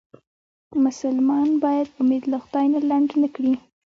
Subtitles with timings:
[0.83, 3.53] مسلمان باید امید له خدای نه لنډ نه کړي.